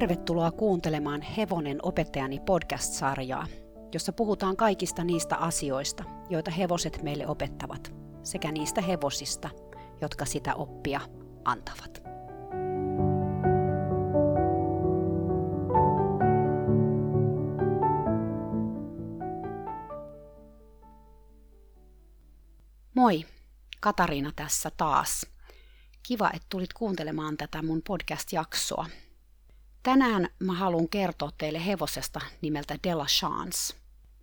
[0.00, 3.46] Tervetuloa kuuntelemaan Hevonen opettajani podcast-sarjaa,
[3.94, 9.50] jossa puhutaan kaikista niistä asioista, joita hevoset meille opettavat, sekä niistä hevosista,
[10.00, 11.00] jotka sitä oppia
[11.44, 12.02] antavat.
[22.94, 23.24] Moi,
[23.80, 25.26] Katariina tässä taas.
[26.02, 28.86] Kiva, että tulit kuuntelemaan tätä mun podcast-jaksoa.
[29.82, 33.74] Tänään mä haluan kertoa teille hevosesta nimeltä Della Chance.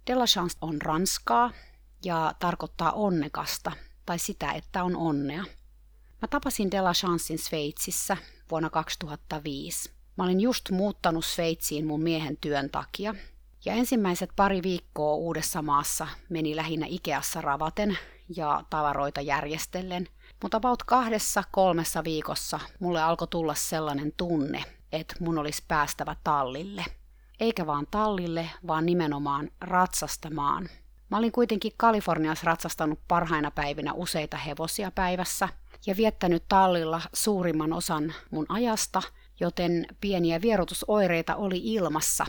[0.07, 1.51] Della Chance on ranskaa
[2.05, 3.71] ja tarkoittaa onnekasta
[4.05, 5.43] tai sitä, että on onnea.
[6.21, 8.17] Mä tapasin Della Chancein Sveitsissä
[8.51, 9.91] vuonna 2005.
[10.17, 13.15] Mä olin just muuttanut Sveitsiin mun miehen työn takia.
[13.65, 17.97] Ja ensimmäiset pari viikkoa uudessa maassa meni lähinnä Ikeassa ravaten
[18.35, 20.07] ja tavaroita järjestellen.
[20.41, 26.85] Mutta about kahdessa kolmessa viikossa mulle alkoi tulla sellainen tunne, että mun olisi päästävä tallille.
[27.39, 30.69] Eikä vaan tallille, vaan nimenomaan ratsastamaan.
[31.09, 35.49] Mä olin kuitenkin Kaliforniassa ratsastanut parhaina päivinä useita hevosia päivässä
[35.85, 39.01] ja viettänyt tallilla suurimman osan mun ajasta,
[39.39, 42.25] joten pieniä vierotusoireita oli ilmassa.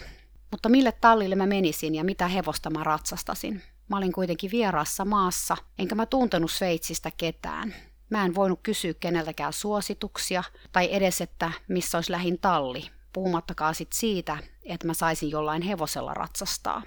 [0.50, 3.62] Mutta mille tallille mä menisin ja mitä hevosta mä ratsastasin?
[3.88, 7.74] Mä olin kuitenkin vieraassa maassa, enkä mä tuntenut Sveitsistä ketään.
[8.10, 13.92] Mä en voinut kysyä keneltäkään suosituksia tai edes, että missä olisi lähin talli, puhumattakaan sit
[13.92, 16.82] siitä, että mä saisin jollain hevosella ratsastaa.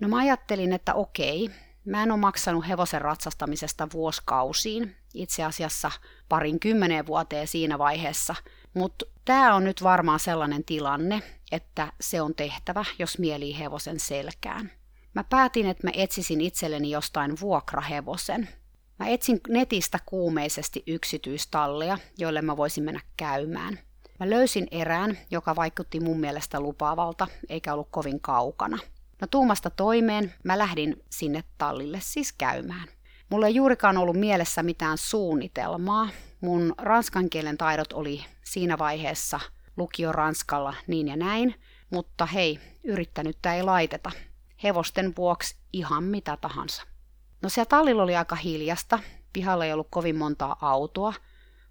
[0.00, 1.50] No mä ajattelin, että okei,
[1.84, 5.90] mä en ole maksanut hevosen ratsastamisesta vuosikausiin, itse asiassa
[6.28, 8.34] parin kymmeneen vuoteen siinä vaiheessa,
[8.74, 14.72] mutta tämä on nyt varmaan sellainen tilanne, että se on tehtävä, jos mielii hevosen selkään.
[15.14, 18.48] Mä päätin, että mä etsisin itselleni jostain vuokrahevosen,
[18.98, 23.78] Mä etsin netistä kuumeisesti yksityistalleja, joille mä voisin mennä käymään.
[24.20, 28.78] Mä löysin erään, joka vaikutti mun mielestä lupaavalta, eikä ollut kovin kaukana.
[29.20, 32.88] No tuumasta toimeen mä lähdin sinne tallille siis käymään.
[33.30, 36.08] Mulla ei juurikaan ollut mielessä mitään suunnitelmaa.
[36.40, 39.40] Mun ranskan kielen taidot oli siinä vaiheessa
[39.76, 41.54] lukio ranskalla niin ja näin,
[41.90, 44.10] mutta hei, yrittänyttä ei laiteta.
[44.62, 46.82] Hevosten vuoksi ihan mitä tahansa.
[47.46, 48.98] No siellä tallilla oli aika hiljasta,
[49.32, 51.14] pihalla ei ollut kovin montaa autoa,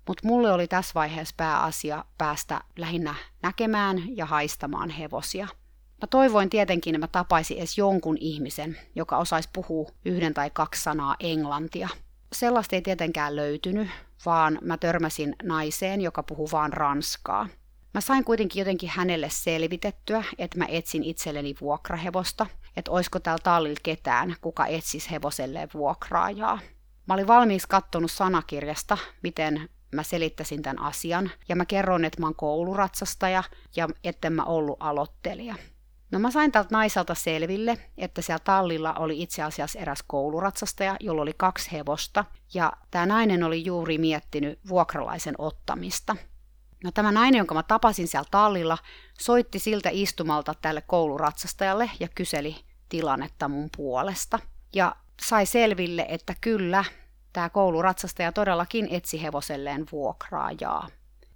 [0.07, 5.47] mutta mulle oli tässä vaiheessa pääasia päästä lähinnä näkemään ja haistamaan hevosia.
[6.01, 10.83] Mä toivoin tietenkin, että mä tapaisin edes jonkun ihmisen, joka osaisi puhua yhden tai kaksi
[10.83, 11.89] sanaa englantia.
[12.33, 13.87] Sellaista ei tietenkään löytynyt,
[14.25, 17.47] vaan mä törmäsin naiseen, joka puhuu vaan ranskaa.
[17.93, 22.45] Mä sain kuitenkin jotenkin hänelle selvitettyä, että mä etsin itselleni vuokrahevosta,
[22.77, 26.59] että oisko täällä tallilla ketään, kuka etsisi hevoselleen vuokraajaa.
[27.07, 32.25] Mä olin valmiiksi kattonut sanakirjasta, miten mä selittäisin tämän asian, ja mä kerron, että mä
[32.25, 33.43] oon kouluratsastaja
[33.75, 35.55] ja etten mä ollut aloittelija.
[36.11, 41.21] No mä sain tältä naiselta selville, että siellä tallilla oli itse asiassa eräs kouluratsastaja, jolla
[41.21, 46.15] oli kaksi hevosta, ja tämä nainen oli juuri miettinyt vuokralaisen ottamista–
[46.85, 48.77] No tämä nainen, jonka mä tapasin siellä tallilla,
[49.19, 54.39] soitti siltä istumalta tälle kouluratsastajalle ja kyseli tilannetta mun puolesta.
[54.73, 56.83] Ja sai selville, että kyllä,
[57.33, 60.87] tämä kouluratsastaja todellakin etsi hevoselleen vuokraajaa.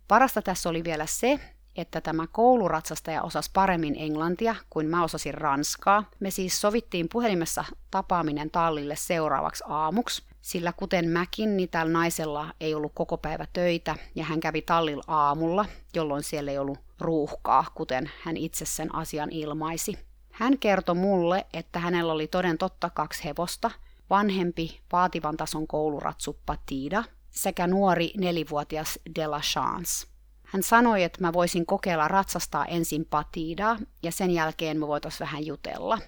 [0.07, 1.39] Parasta tässä oli vielä se,
[1.75, 6.03] että tämä kouluratsastaja osasi paremmin englantia kuin mä osasin ranskaa.
[6.19, 12.73] Me siis sovittiin puhelimessa tapaaminen tallille seuraavaksi aamuksi, sillä kuten mäkin, niin tällä naisella ei
[12.73, 18.11] ollut koko päivä töitä ja hän kävi tallilla aamulla, jolloin siellä ei ollut ruuhkaa, kuten
[18.23, 20.08] hän itse sen asian ilmaisi.
[20.39, 23.72] Hän kertoi mulle, että hänellä oli toden totta kaksi hevosta,
[24.09, 30.07] vanhempi vaativan tason kouluratsu Patida sekä nuori nelivuotias Della Chance.
[30.44, 35.45] Hän sanoi, että mä voisin kokeilla ratsastaa ensin Patidaa ja sen jälkeen me voitaisiin vähän
[35.45, 36.00] jutella.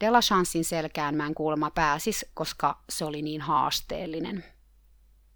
[0.00, 4.44] Delachansin selkään mä en kuulemma pääsis, koska se oli niin haasteellinen.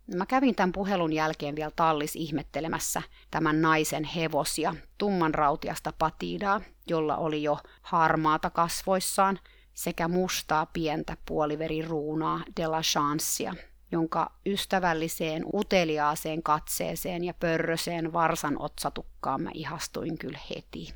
[0.07, 7.17] Mä kävin tämän puhelun jälkeen vielä tallis ihmettelemässä tämän naisen hevosia, tumman rautiasta patidaa, jolla
[7.17, 9.39] oli jo harmaata kasvoissaan,
[9.75, 13.55] sekä mustaa pientä puoliveriruunaa Delachancia,
[13.93, 20.95] jonka ystävälliseen, uteliaaseen katseeseen ja pörröseen varsan otsatukkaan mä ihastuin kyllä heti.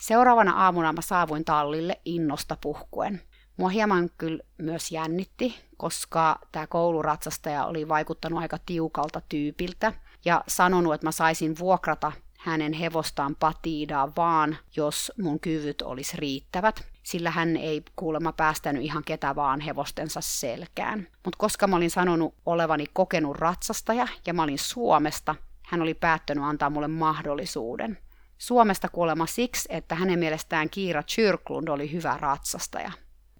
[0.00, 3.22] Seuraavana aamuna mä saavuin tallille innosta puhkuen.
[3.58, 9.92] Mua hieman kyllä myös jännitti, koska tämä kouluratsastaja oli vaikuttanut aika tiukalta tyypiltä
[10.24, 16.84] ja sanonut, että mä saisin vuokrata hänen hevostaan patiidaa vaan, jos mun kyvyt olisi riittävät,
[17.02, 21.08] sillä hän ei kuulemma päästänyt ihan ketä vaan hevostensa selkään.
[21.24, 25.34] Mutta koska mä olin sanonut olevani kokenut ratsastaja ja mä olin Suomesta,
[25.66, 27.98] hän oli päättänyt antaa mulle mahdollisuuden.
[28.38, 32.92] Suomesta kuolema siksi, että hänen mielestään Kiira Kyrklund oli hyvä ratsastaja.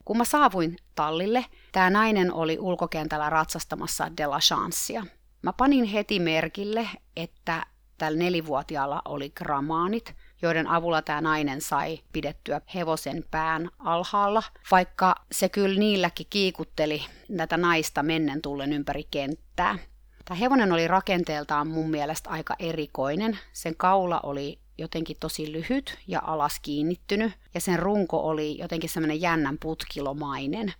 [0.09, 5.07] Kun mä saavuin tallille, tämä nainen oli ulkokentällä ratsastamassa De La Chancea.
[5.43, 7.67] Mä panin heti merkille, että
[7.99, 15.49] tällä nelivuotiaalla oli gramaanit, joiden avulla tämä nainen sai pidettyä hevosen pään alhaalla, vaikka se
[15.49, 17.03] kyllä niilläkin kiikutteli
[17.37, 19.79] tätä naista mennen tullen ympäri kenttää.
[20.25, 23.39] Tämä hevonen oli rakenteeltaan mun mielestä aika erikoinen.
[23.53, 29.21] Sen kaula oli jotenkin tosi lyhyt ja alas kiinnittynyt, ja sen runko oli jotenkin semmoinen
[29.21, 30.73] jännän putkilomainen.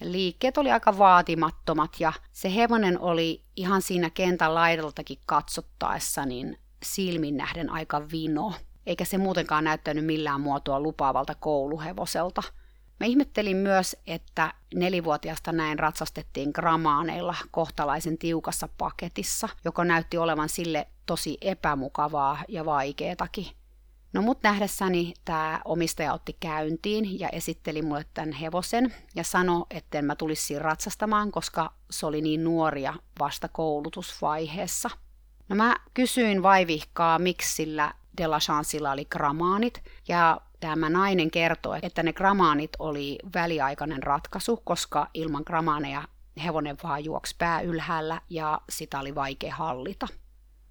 [0.00, 7.36] Liikkeet oli aika vaatimattomat ja se hevonen oli ihan siinä kentän laidaltakin katsottaessa niin silmin
[7.36, 8.52] nähden aika vino,
[8.86, 12.42] eikä se muutenkaan näyttänyt millään muotoa lupaavalta kouluhevoselta.
[13.00, 20.86] Mä ihmettelin myös, että nelivuotiaasta näin ratsastettiin gramaaneilla kohtalaisen tiukassa paketissa, joka näytti olevan sille
[21.06, 23.46] tosi epämukavaa ja vaikeetakin.
[24.12, 30.04] No mut nähdessäni tämä omistaja otti käyntiin ja esitteli mulle tämän hevosen ja sanoi, etten
[30.04, 34.90] mä tulisi ratsastamaan, koska se oli niin nuoria vasta koulutusvaiheessa.
[35.48, 41.78] No mä kysyin vaivihkaa, miksi sillä De La Chancella oli gramaanit, ja tämä nainen kertoi,
[41.82, 46.02] että ne gramaanit oli väliaikainen ratkaisu, koska ilman gramaaneja
[46.44, 50.08] hevonen vaan juoksi pää ylhäällä ja sitä oli vaikea hallita.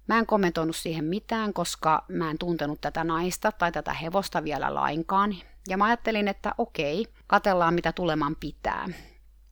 [0.06, 4.74] Mä en kommentoinut siihen mitään, koska mä en tuntenut tätä naista tai tätä hevosta vielä
[4.74, 5.36] lainkaan.
[5.68, 8.88] Ja mä ajattelin, että okei, katellaan mitä tuleman pitää.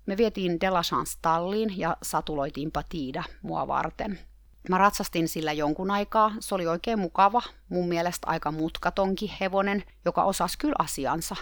[0.07, 4.19] Me vietiin Delachans talliin ja satuloitiin Patida mua varten.
[4.69, 10.25] Mä ratsastin sillä jonkun aikaa, se oli oikein mukava, mun mielestä aika mutkatonki hevonen, joka
[10.25, 11.37] osasi kyllä asiansa.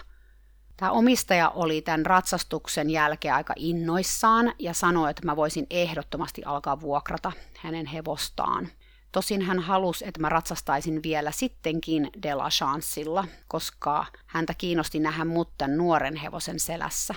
[0.77, 6.81] Tämä omistaja oli tämän ratsastuksen jälkeen aika innoissaan ja sanoi, että mä voisin ehdottomasti alkaa
[6.81, 8.69] vuokrata hänen hevostaan.
[9.13, 15.25] Tosin hän halusi, että mä ratsastaisin vielä sittenkin De La Chancella, koska häntä kiinnosti nähdä
[15.25, 17.15] mut tämän nuoren hevosen selässä.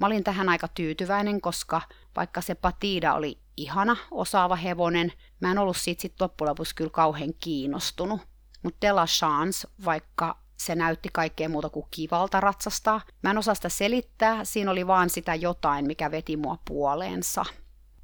[0.00, 1.82] Mä olin tähän aika tyytyväinen, koska
[2.16, 6.90] vaikka se Patida oli ihana, osaava hevonen, mä en ollut siitä sit loppujen lopuksi kyllä
[6.90, 8.20] kauhean kiinnostunut.
[8.62, 13.54] Mutta De La Chance, vaikka se näytti kaikkea muuta kuin kivalta ratsastaa, mä en osaa
[13.54, 17.44] sitä selittää, siinä oli vaan sitä jotain, mikä veti mua puoleensa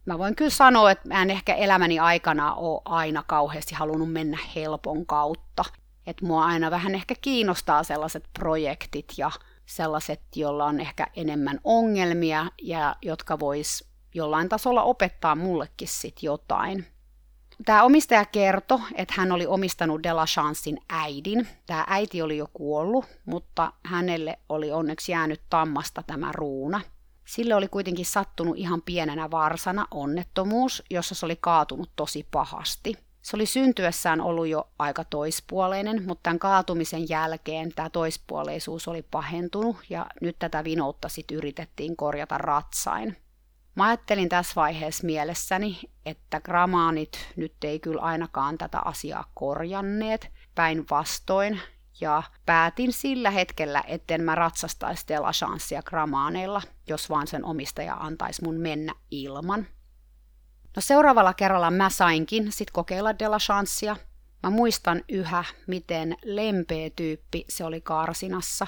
[0.06, 4.38] mä voin kyllä sanoa, että mä en ehkä elämäni aikana ole aina kauheasti halunnut mennä
[4.54, 5.64] helpon kautta.
[6.06, 9.30] Että mua aina vähän ehkä kiinnostaa sellaiset projektit ja
[9.66, 13.84] sellaiset, joilla on ehkä enemmän ongelmia ja jotka vois
[14.14, 16.86] jollain tasolla opettaa mullekin sit jotain.
[17.64, 21.48] Tämä omistaja kertoi, että hän oli omistanut De La Chancein äidin.
[21.66, 26.80] Tämä äiti oli jo kuollut, mutta hänelle oli onneksi jäänyt tammasta tämä ruuna–
[27.24, 32.94] Sille oli kuitenkin sattunut ihan pienenä varsana onnettomuus, jossa se oli kaatunut tosi pahasti.
[33.22, 39.76] Se oli syntyessään ollut jo aika toispuoleinen, mutta tämän kaatumisen jälkeen tämä toispuoleisuus oli pahentunut
[39.88, 43.16] ja nyt tätä vinoutta sitten yritettiin korjata ratsain.
[43.74, 50.30] Mä ajattelin tässä vaiheessa mielessäni, että gramaanit nyt ei kyllä ainakaan tätä asiaa korjanneet.
[50.54, 51.60] Päinvastoin
[52.00, 58.44] ja päätin sillä hetkellä, etten mä ratsastaisi Della Chancea gramaaneilla, jos vaan sen omistaja antaisi
[58.44, 59.66] mun mennä ilman.
[60.76, 63.96] No seuraavalla kerralla mä sainkin sit kokeilla Della Chancea.
[64.42, 68.66] Mä muistan yhä, miten lempeä tyyppi se oli karsinassa,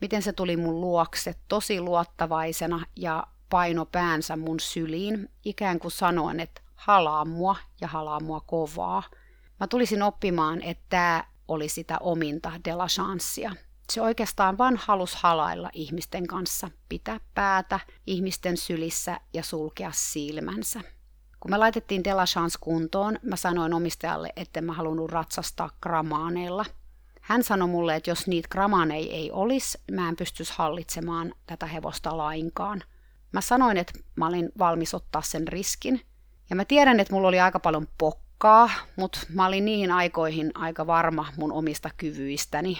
[0.00, 6.40] miten se tuli mun luokse tosi luottavaisena ja paino päänsä mun syliin, ikään kuin sanoen,
[6.40, 9.02] että halaa mua ja halaa mua kovaa.
[9.60, 13.52] Mä tulisin oppimaan, että oli sitä ominta de la chancea.
[13.92, 20.80] Se oikeastaan vaan halusi halailla ihmisten kanssa, pitää päätä ihmisten sylissä ja sulkea silmänsä.
[21.40, 26.64] Kun me laitettiin de la chance kuntoon, mä sanoin omistajalle, että mä halunnut ratsastaa gramaaneilla.
[27.20, 32.16] Hän sanoi mulle, että jos niitä gramaaneja ei olisi, mä en pystyisi hallitsemaan tätä hevosta
[32.16, 32.82] lainkaan.
[33.32, 36.00] Mä sanoin, että mä olin valmis ottaa sen riskin.
[36.50, 40.50] Ja mä tiedän, että mulla oli aika paljon pokkaa luokkaa, mutta mä olin niihin aikoihin
[40.54, 42.78] aika varma mun omista kyvyistäni.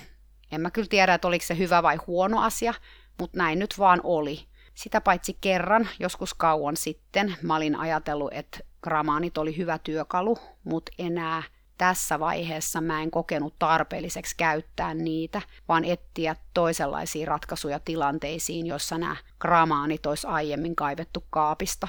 [0.53, 2.75] En mä kyllä tiedä, että oliko se hyvä vai huono asia,
[3.19, 4.47] mutta näin nyt vaan oli.
[4.75, 10.93] Sitä paitsi kerran, joskus kauan sitten, mä olin ajatellut, että gramaanit oli hyvä työkalu, mutta
[10.99, 11.43] enää
[11.79, 19.17] tässä vaiheessa mä en kokenut tarpeelliseksi käyttää niitä, vaan etsiä toisenlaisia ratkaisuja tilanteisiin, joissa nämä
[19.41, 21.89] gramaanit olisi aiemmin kaivettu kaapista.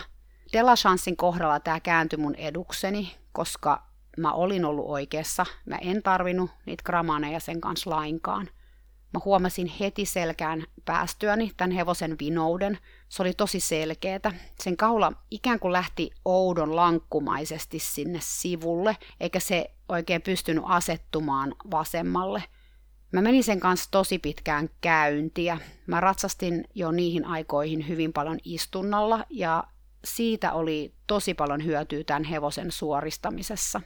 [0.54, 3.84] Delashansin kohdalla tämä kääntyi mun edukseni, koska
[4.18, 5.46] mä olin ollut oikeassa.
[5.66, 8.50] Mä en tarvinnut niitä gramaaneja sen kanssa lainkaan.
[9.14, 12.78] Mä huomasin heti selkään päästyäni tämän hevosen vinouden.
[13.10, 14.32] Se oli tosi selkeätä.
[14.60, 22.44] Sen kaula ikään kuin lähti oudon lankkumaisesti sinne sivulle, eikä se oikein pystynyt asettumaan vasemmalle.
[23.12, 25.58] Mä menin sen kanssa tosi pitkään käyntiä.
[25.88, 29.64] Mä ratsastin jo niihin aikoihin hyvin paljon istunnalla ja
[30.06, 33.82] siitä oli tosi paljon hyötyä tämän hevosen suoristamisessa.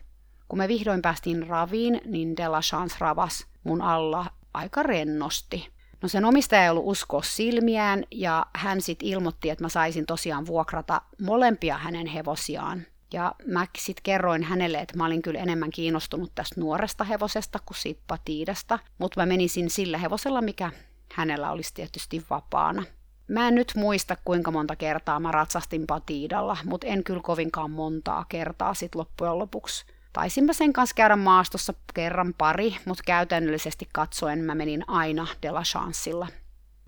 [0.48, 5.70] Kun me vihdoin päästiin raviin, niin Della Chance ravas mun alla aika rennosti.
[6.01, 10.46] No sen omistaja ei ollut uskoa silmiään ja hän sitten ilmoitti, että mä saisin tosiaan
[10.46, 12.82] vuokrata molempia hänen hevosiaan.
[13.13, 17.77] Ja mä sitten kerroin hänelle, että mä olin kyllä enemmän kiinnostunut tästä nuoresta hevosesta kuin
[17.77, 20.72] siitä patiidasta, mutta mä menisin sillä hevosella, mikä
[21.13, 22.84] hänellä olisi tietysti vapaana.
[23.28, 28.25] Mä en nyt muista, kuinka monta kertaa mä ratsastin patiidalla, mutta en kyllä kovinkaan montaa
[28.30, 29.86] kertaa sit loppujen lopuksi.
[30.13, 35.63] Taisinpä sen kanssa käydä maastossa kerran pari, mutta käytännöllisesti katsoen mä menin aina de la
[35.63, 36.28] Chancella.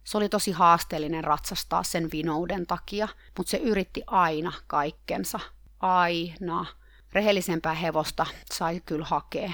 [0.04, 5.40] Se oli tosi haasteellinen ratsastaa sen vinouden takia, mutta se yritti aina kaikkensa.
[5.80, 6.66] Aina.
[7.14, 9.52] Rehellisempää hevosta sai kyllä hakea.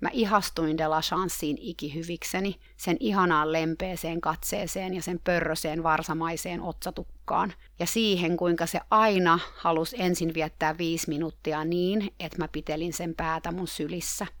[0.00, 7.52] Mä ihastuin de la Chanceen ikihyvikseni, sen ihanaan lempeeseen katseeseen ja sen pörröseen varsamaiseen otsatukkaan.
[7.78, 13.14] Ja siihen, kuinka se aina halusi ensin viettää viisi minuuttia niin, että mä pitelin sen
[13.14, 14.26] päätä mun sylissä–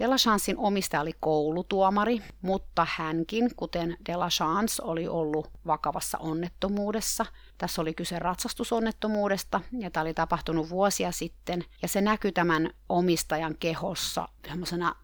[0.00, 7.26] Delachancein omistaja oli koulutuomari, mutta hänkin, kuten Delachance, oli ollut vakavassa onnettomuudessa.
[7.58, 13.56] Tässä oli kyse ratsastusonnettomuudesta, ja tämä oli tapahtunut vuosia sitten, ja se näkyi tämän omistajan
[13.60, 14.28] kehossa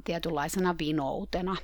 [0.04, 1.56] tietynlaisena vinoutena.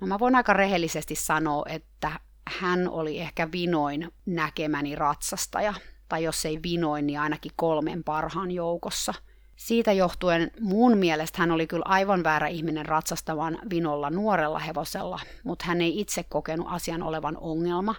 [0.00, 2.20] No mä voin aika rehellisesti sanoa, että
[2.60, 5.74] hän oli ehkä vinoin näkemäni ratsastaja,
[6.08, 9.14] tai jos ei vinoin, niin ainakin kolmen parhaan joukossa–
[9.66, 15.64] siitä johtuen mun mielestä hän oli kyllä aivan väärä ihminen ratsastavan vinolla nuorella hevosella, mutta
[15.64, 17.94] hän ei itse kokenut asian olevan ongelma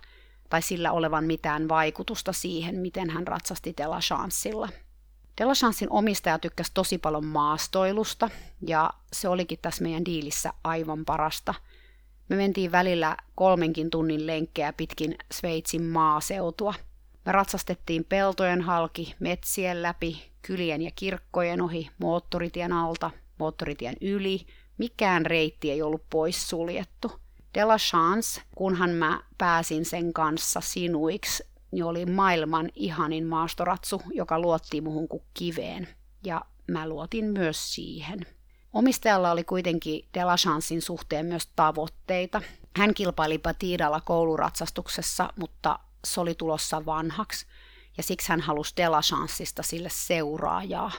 [0.49, 4.69] tai sillä olevan mitään vaikutusta siihen, miten hän ratsasti Delachanceilla.
[5.41, 8.29] Delachancein omistaja tykkäsi tosi paljon maastoilusta
[8.67, 11.53] ja se olikin tässä meidän diilissä aivan parasta.
[12.29, 16.73] Me mentiin välillä kolmenkin tunnin lenkkejä pitkin Sveitsin maaseutua.
[17.25, 24.45] Me ratsastettiin peltojen halki, metsien läpi, kylien ja kirkkojen ohi, moottoritien alta, moottoritien yli.
[24.77, 27.11] Mikään reitti ei ollut pois suljettu.
[27.53, 34.39] De la Chance, kunhan mä pääsin sen kanssa sinuiksi, niin oli maailman ihanin maastoratsu, joka
[34.39, 35.87] luotti muhun kuin kiveen.
[36.23, 38.19] Ja mä luotin myös siihen.
[38.73, 42.41] Omistajalla oli kuitenkin De La Chancein suhteen myös tavoitteita.
[42.77, 47.45] Hän kilpaili Patidalla kouluratsastuksessa, mutta se oli tulossa vanhaksi
[47.97, 50.91] ja siksi hän halusi Delachanceista sille seuraajaa.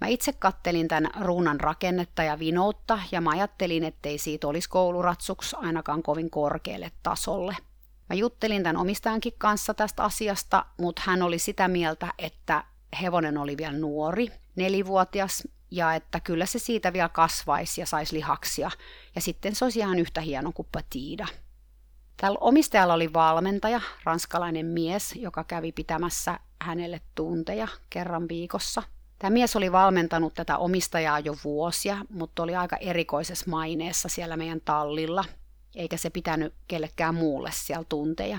[0.00, 5.56] Mä itse kattelin tämän ruunan rakennetta ja vinoutta ja mä ajattelin, ettei siitä olisi kouluratsuksi
[5.58, 7.56] ainakaan kovin korkealle tasolle.
[8.08, 12.64] Mä juttelin tämän omistajankin kanssa tästä asiasta, mutta hän oli sitä mieltä, että
[13.02, 18.70] hevonen oli vielä nuori, nelivuotias, ja että kyllä se siitä vielä kasvaisi ja saisi lihaksia,
[19.14, 21.26] ja sitten se olisi ihan yhtä hieno kuin Patida.
[22.16, 28.82] Tällä omistajalla oli valmentaja, ranskalainen mies, joka kävi pitämässä hänelle tunteja kerran viikossa.
[29.18, 34.60] Tämä mies oli valmentanut tätä omistajaa jo vuosia, mutta oli aika erikoisessa maineessa siellä meidän
[34.64, 35.24] tallilla,
[35.74, 38.38] eikä se pitänyt kellekään muulle siellä tunteja.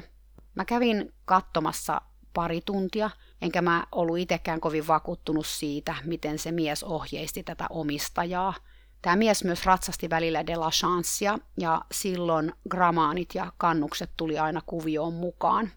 [0.56, 2.02] Mä kävin katsomassa
[2.34, 3.10] pari tuntia,
[3.42, 8.54] enkä mä ollut itsekään kovin vakuuttunut siitä, miten se mies ohjeisti tätä omistajaa–
[9.06, 14.62] Tämä mies myös ratsasti välillä de la chancea ja silloin gramaanit ja kannukset tuli aina
[14.66, 15.72] kuvioon mukaan.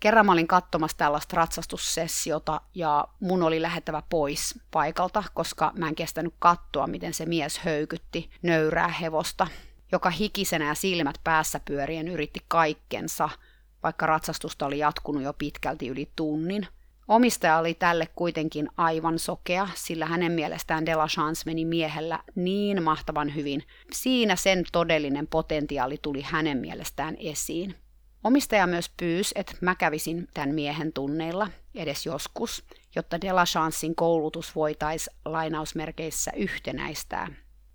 [0.00, 5.94] Kerran mä olin katsomassa tällaista ratsastussessiota ja mun oli lähettävä pois paikalta, koska mä en
[5.94, 9.46] kestänyt katsoa, miten se mies höykytti nöyrää hevosta,
[9.92, 13.28] joka hikisenä ja silmät päässä pyörien yritti kaikkensa,
[13.82, 16.68] vaikka ratsastusta oli jatkunut jo pitkälti yli tunnin.
[17.08, 23.62] Omistaja oli tälle kuitenkin aivan sokea, sillä hänen mielestään Delachance meni miehellä niin mahtavan hyvin.
[23.92, 27.74] Siinä sen todellinen potentiaali tuli hänen mielestään esiin.
[28.24, 32.64] Omistaja myös pyysi, että mä kävisin tämän miehen tunneilla edes joskus,
[32.96, 37.28] jotta Delachancein koulutus voitaisiin lainausmerkeissä yhtenäistää.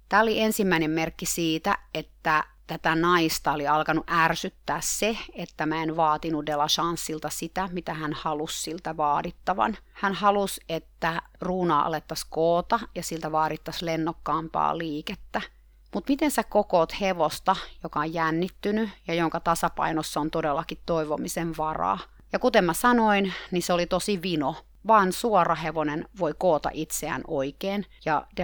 [0.09, 5.97] Tämä oli ensimmäinen merkki siitä, että tätä naista oli alkanut ärsyttää se, että mä en
[5.97, 9.77] vaatinut De La Chanceilta sitä, mitä hän halusi siltä vaadittavan.
[9.93, 15.41] Hän halusi, että ruunaa alettaisiin koota ja siltä vaadittaisiin lennokkaampaa liikettä.
[15.93, 21.99] Mutta miten sä kokoot hevosta, joka on jännittynyt ja jonka tasapainossa on todellakin toivomisen varaa?
[22.33, 24.55] Ja kuten mä sanoin, niin se oli tosi vino.
[24.87, 28.43] Vaan suora hevonen voi koota itseään oikein, ja De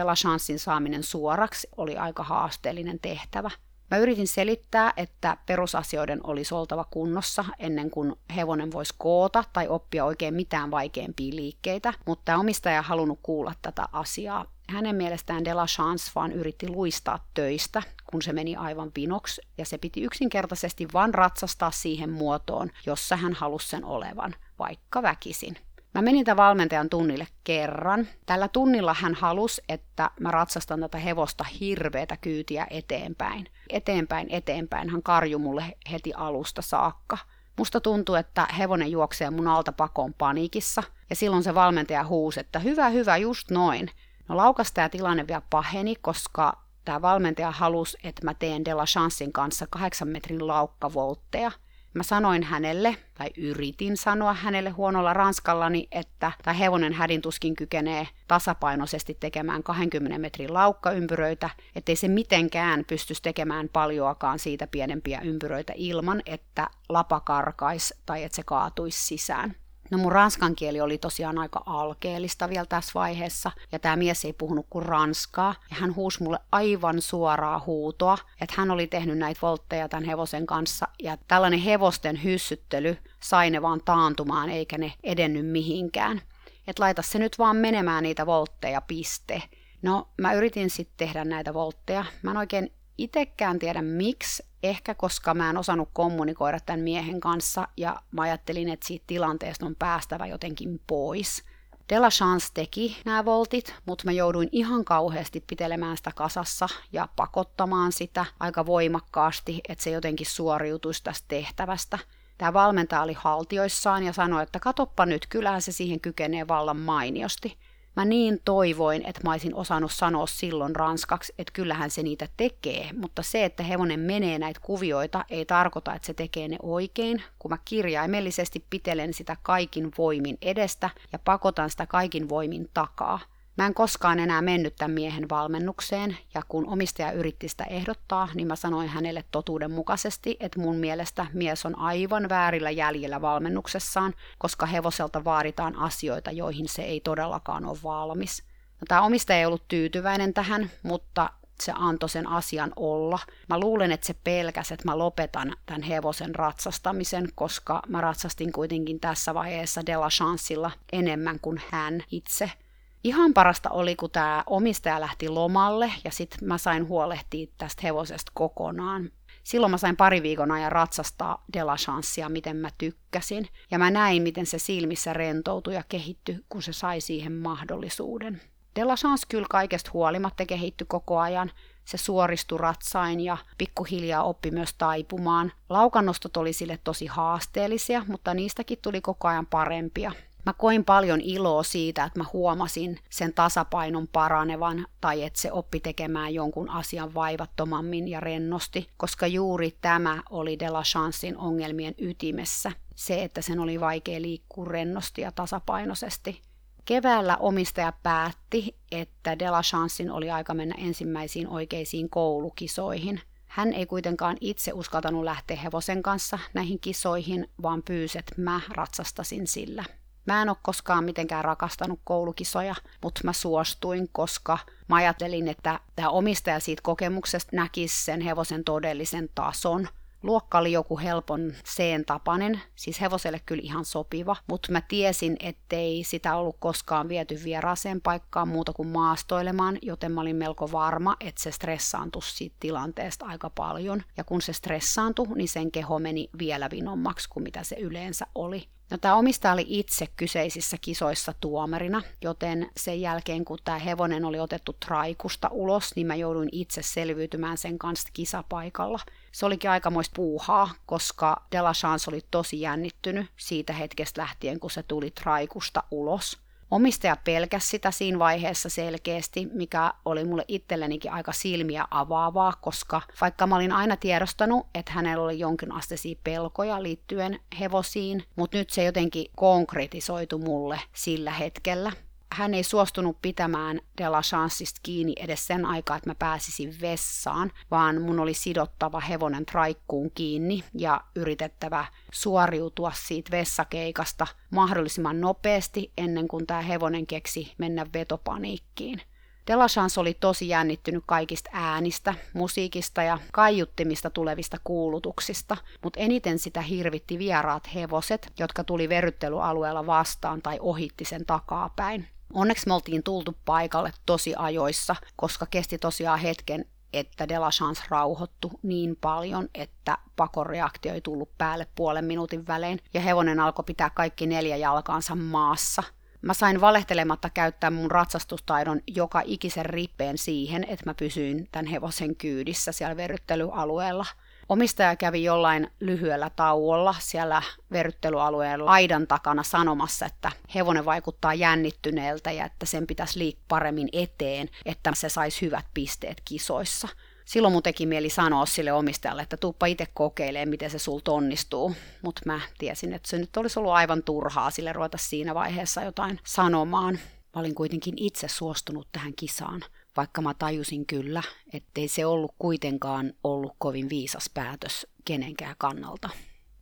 [0.57, 3.49] saaminen suoraksi oli aika haasteellinen tehtävä.
[3.91, 10.05] Mä yritin selittää, että perusasioiden olisi oltava kunnossa ennen kuin hevonen voisi koota tai oppia
[10.05, 14.45] oikein mitään vaikeampia liikkeitä, mutta omistaja halunnut kuulla tätä asiaa.
[14.69, 19.65] Hänen mielestään De La Chance vaan yritti luistaa töistä, kun se meni aivan vinoksi, ja
[19.65, 25.57] se piti yksinkertaisesti vain ratsastaa siihen muotoon, jossa hän halusi sen olevan, vaikka väkisin.
[25.97, 28.07] Mä menin tämän valmentajan tunnille kerran.
[28.25, 33.47] Tällä tunnilla hän halusi, että mä ratsastan tätä hevosta hirveätä kyytiä eteenpäin.
[33.69, 34.89] Eteenpäin, eteenpäin.
[34.89, 37.17] Hän karju mulle heti alusta saakka.
[37.57, 42.59] Musta tuntuu, että hevonen juoksee mun alta pakoon paniikissa, ja silloin se valmentaja huusi, että
[42.59, 43.89] hyvä, hyvä, just noin.
[44.27, 46.53] No laukasta tämä tilanne vielä paheni, koska
[46.85, 51.51] tämä valmentaja halusi, että mä teen Della Chancein kanssa kahdeksan metrin laukkavoltteja–
[51.97, 59.17] Mä sanoin hänelle, tai yritin sanoa hänelle huonolla ranskallani, että tämä hevonen hädintuskin kykenee tasapainoisesti
[59.19, 66.67] tekemään 20 metrin laukkaympyröitä, ettei se mitenkään pystyisi tekemään paljoakaan siitä pienempiä ympyröitä ilman, että
[66.89, 69.55] lapa karkaisi tai että se kaatuisi sisään.
[69.91, 74.33] No mun ranskan kieli oli tosiaan aika alkeellista vielä tässä vaiheessa, ja tämä mies ei
[74.33, 79.41] puhunut kuin ranskaa, ja hän huusi mulle aivan suoraa huutoa, että hän oli tehnyt näitä
[79.41, 85.45] voltteja tämän hevosen kanssa, ja tällainen hevosten hyssyttely sai ne vaan taantumaan, eikä ne edennyt
[85.45, 86.21] mihinkään.
[86.67, 89.43] Että laita se nyt vaan menemään niitä voltteja, piste.
[89.81, 92.05] No, mä yritin sitten tehdä näitä voltteja.
[92.21, 97.67] Mä en oikein itekään tiedä miksi, ehkä koska mä en osannut kommunikoida tämän miehen kanssa
[97.77, 101.43] ja mä ajattelin, että siitä tilanteesta on päästävä jotenkin pois.
[101.89, 107.91] Della Chance teki nämä voltit, mutta mä jouduin ihan kauheasti pitelemään sitä kasassa ja pakottamaan
[107.91, 111.99] sitä aika voimakkaasti, että se jotenkin suoriutuisi tästä tehtävästä.
[112.37, 117.57] Tämä valmentaja oli haltioissaan ja sanoi, että katoppa nyt, kyllähän se siihen kykenee vallan mainiosti.
[117.97, 122.89] Mä niin toivoin, että mä olisin osannut sanoa silloin ranskaksi, että kyllähän se niitä tekee,
[122.93, 127.51] mutta se, että hevonen menee näitä kuvioita, ei tarkoita, että se tekee ne oikein, kun
[127.51, 133.19] mä kirjaimellisesti pitelen sitä kaikin voimin edestä ja pakotan sitä kaikin voimin takaa.
[133.57, 138.47] Mä en koskaan enää mennyt tämän miehen valmennukseen, ja kun omistaja yritti sitä ehdottaa, niin
[138.47, 145.23] mä sanoin hänelle totuudenmukaisesti, että mun mielestä mies on aivan väärillä jäljellä valmennuksessaan, koska hevoselta
[145.23, 148.43] vaaditaan asioita, joihin se ei todellakaan ole valmis.
[148.81, 151.29] No, tämä omistaja ei ollut tyytyväinen tähän, mutta
[151.61, 153.19] se antoi sen asian olla.
[153.49, 158.99] Mä luulen, että se pelkäsi, että mä lopetan tämän hevosen ratsastamisen, koska mä ratsastin kuitenkin
[158.99, 162.51] tässä vaiheessa Della Chancella enemmän kuin hän itse–
[163.07, 168.31] Ihan parasta oli, kun tämä omistaja lähti lomalle ja sitten mä sain huolehtia tästä hevosesta
[168.35, 169.11] kokonaan.
[169.43, 173.47] Silloin mä sain pari viikon ajan ratsastaa Delachancea, miten mä tykkäsin.
[173.71, 178.41] Ja mä näin, miten se silmissä rentoutui ja kehittyi, kun se sai siihen mahdollisuuden.
[178.75, 181.51] Delachance kyllä kaikesta huolimatta kehittyi koko ajan.
[181.85, 185.51] Se suoristui ratsain ja pikkuhiljaa oppi myös taipumaan.
[185.69, 190.11] Laukannostot oli sille tosi haasteellisia, mutta niistäkin tuli koko ajan parempia.
[190.47, 195.79] Mä koin paljon iloa siitä, että mä huomasin sen tasapainon paranevan tai että se oppi
[195.79, 202.71] tekemään jonkun asian vaivattomammin ja rennosti, koska juuri tämä oli De La Chancein ongelmien ytimessä.
[202.95, 206.41] Se, että sen oli vaikea liikkua rennosti ja tasapainoisesti.
[206.85, 213.21] Keväällä omistaja päätti, että De La Chancein oli aika mennä ensimmäisiin oikeisiin koulukisoihin.
[213.47, 219.47] Hän ei kuitenkaan itse uskaltanut lähteä hevosen kanssa näihin kisoihin, vaan pyysi, että mä ratsastasin
[219.47, 219.83] sillä.
[220.27, 226.09] Mä en ole koskaan mitenkään rakastanut koulukisoja, mutta mä suostuin, koska mä ajattelin, että tämä
[226.09, 229.87] omistaja siitä kokemuksesta näkisi sen hevosen todellisen tason.
[230.23, 236.03] Luokka oli joku helpon seen tapainen, siis hevoselle kyllä ihan sopiva, mutta mä tiesin, ettei
[236.03, 241.43] sitä ollut koskaan viety vieraaseen paikkaan muuta kuin maastoilemaan, joten mä olin melko varma, että
[241.43, 244.03] se stressaantui siitä tilanteesta aika paljon.
[244.17, 248.67] Ja kun se stressaantui, niin sen keho meni vielä vinommaksi kuin mitä se yleensä oli.
[248.89, 254.39] No tämä omistaja oli itse kyseisissä kisoissa tuomarina, joten sen jälkeen kun tämä hevonen oli
[254.39, 258.99] otettu traikusta ulos, niin mä jouduin itse selviytymään sen kanssa kisapaikalla.
[259.31, 265.11] Se olikin aikamoista puuhaa, koska Delachance oli tosi jännittynyt siitä hetkestä lähtien, kun se tuli
[265.11, 266.46] traikusta ulos.
[266.71, 273.47] Omistaja pelkäsi sitä siinä vaiheessa selkeästi, mikä oli mulle itsellenikin aika silmiä avaavaa, koska vaikka
[273.47, 279.25] mä olin aina tiedostanut, että hänellä oli jonkinasteisia pelkoja liittyen hevosiin, mutta nyt se jotenkin
[279.35, 281.91] konkretisoitu mulle sillä hetkellä
[282.31, 287.51] hän ei suostunut pitämään De La Chanceista kiinni edes sen aikaa, että mä pääsisin vessaan,
[287.71, 296.27] vaan mun oli sidottava hevonen traikkuun kiinni ja yritettävä suoriutua siitä vessakeikasta mahdollisimman nopeasti ennen
[296.27, 299.01] kuin tämä hevonen keksi mennä vetopaniikkiin.
[299.47, 307.19] Delachance oli tosi jännittynyt kaikista äänistä, musiikista ja kaiuttimista tulevista kuulutuksista, mutta eniten sitä hirvitti
[307.19, 312.07] vieraat hevoset, jotka tuli verryttelyalueella vastaan tai ohitti sen takapäin.
[312.33, 318.95] Onneksi me oltiin tultu paikalle tosi ajoissa, koska kesti tosiaan hetken, että Delachance rauhoittu niin
[319.01, 324.57] paljon, että pakoreaktio ei tullut päälle puolen minuutin välein, ja hevonen alkoi pitää kaikki neljä
[324.57, 325.83] jalkaansa maassa.
[326.21, 332.15] Mä sain valehtelematta käyttää mun ratsastustaidon joka ikisen rippeen siihen, että mä pysyin tämän hevosen
[332.15, 334.05] kyydissä siellä verryttelyalueella–
[334.49, 342.45] Omistaja kävi jollain lyhyellä tauolla siellä verryttelyalueen laidan takana sanomassa, että hevonen vaikuttaa jännittyneeltä ja
[342.45, 346.87] että sen pitäisi liikkua paremmin eteen, että se saisi hyvät pisteet kisoissa.
[347.25, 351.75] Silloin mun teki mieli sanoa sille omistajalle, että tuuppa itse kokeilemaan, miten se sulta onnistuu.
[352.01, 356.19] Mutta mä tiesin, että se nyt olisi ollut aivan turhaa sille ruveta siinä vaiheessa jotain
[356.23, 356.99] sanomaan.
[357.35, 359.61] Mä olin kuitenkin itse suostunut tähän kisaan
[359.97, 366.09] vaikka mä tajusin kyllä, ettei se ollut kuitenkaan ollut kovin viisas päätös kenenkään kannalta.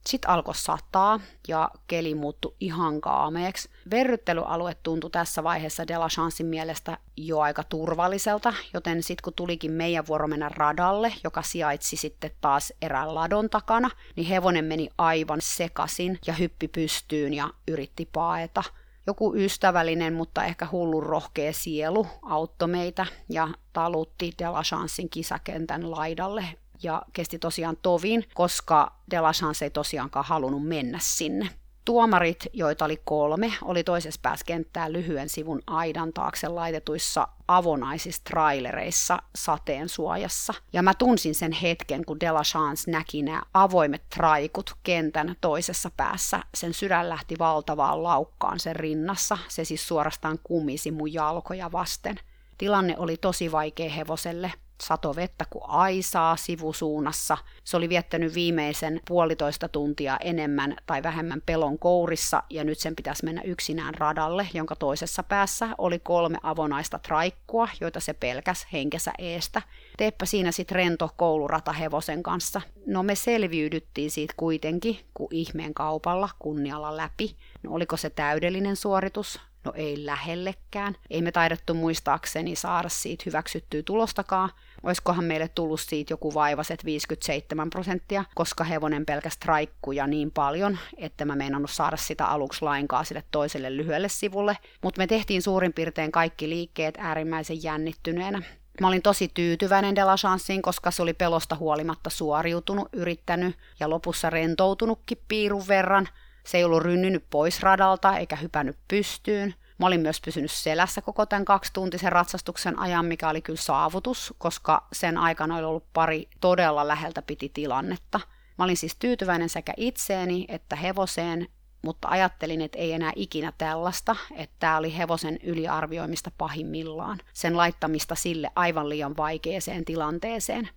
[0.08, 3.70] Sitten alkoi sataa ja keli muuttui ihan kaameeksi.
[3.92, 10.28] Verryttelyalue tuntui tässä vaiheessa Delachansin mielestä jo aika turvalliselta, joten sitten kun tulikin meidän vuoro
[10.28, 16.34] mennä radalle, joka sijaitsi sitten taas erään ladon takana, niin hevonen meni aivan sekasin ja
[16.34, 18.64] hyppi pystyyn ja yritti paeta–
[19.08, 26.46] joku ystävällinen, mutta ehkä hullun rohkea sielu auttoi meitä ja talutti Delachansin kisakentän laidalle
[26.84, 31.50] ja kesti tosiaan tovin, koska Delachance ei tosiaankaan halunnut mennä sinne.
[31.86, 39.20] Tuomarit, joita oli kolme, oli toisessa päässä kenttää lyhyen sivun aidan taakse laitetuissa avonaisissa trailereissa
[39.36, 40.54] sateen suojassa.
[40.74, 46.40] Ja mä tunsin sen hetken, kun Dela Chance näki nämä avoimet traikut kentän toisessa päässä.
[46.54, 49.38] Sen sydän lähti valtavaan laukkaan sen rinnassa.
[49.48, 52.20] Se siis suorastaan kumisi mun jalkoja vasten.
[52.58, 57.38] Tilanne oli tosi vaikea hevoselle– sato vettä kuin aisaa sivusuunnassa.
[57.64, 63.26] Se oli viettänyt viimeisen puolitoista tuntia enemmän tai vähemmän pelon kourissa ja nyt sen pitäisi
[63.26, 69.62] mennä yksinään radalle, jonka toisessa päässä oli kolme avonaista traikkua, joita se pelkäs henkensä eestä.
[69.98, 72.62] Teepä siinä sitten rento koulurata hevosen kanssa.
[72.88, 77.36] No me selviydyttiin siitä kuitenkin, kun ihmeen kaupalla kunnialla läpi.
[77.64, 79.40] No oliko se täydellinen suoritus?
[79.64, 80.96] No ei lähellekään.
[81.10, 84.50] Ei me taidettu muistaakseni saada siitä hyväksyttyä tulostakaan.
[84.86, 91.26] Oiskohan meille tullut siitä joku vaivaset 57 prosenttia, koska hevonen pelkästään traikkuja niin paljon, että
[91.26, 94.58] mä meinannut saada sitä aluksi lainkaan sille toiselle lyhyelle sivulle.
[94.84, 98.42] Mutta me tehtiin suurin piirtein kaikki liikkeet äärimmäisen jännittyneenä.
[98.82, 105.18] Mä olin tosi tyytyväinen Delachanssiin, koska se oli pelosta huolimatta suoriutunut, yrittänyt ja lopussa rentoutunutkin
[105.28, 106.10] piirun verran–
[106.46, 109.54] se ei ollut rynnynyt pois radalta eikä hypännyt pystyyn.
[109.78, 114.88] Mä olin myös pysynyt selässä koko tämän kaksituntisen ratsastuksen ajan, mikä oli kyllä saavutus, koska
[114.94, 118.20] sen aikana oli ollut pari todella läheltä piti tilannetta.
[118.58, 121.48] Mä olin siis tyytyväinen sekä itseeni että hevoseen,
[121.82, 128.16] mutta ajattelin, että ei enää ikinä tällaista, että tämä oli hevosen yliarvioimista pahimmillaan, sen laittamista
[128.16, 130.70] sille aivan liian vaikeeseen tilanteeseen.